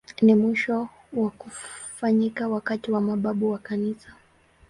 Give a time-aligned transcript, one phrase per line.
[0.21, 0.89] Ni wa mwisho
[1.39, 4.13] kufanyika wakati wa mababu wa Kanisa.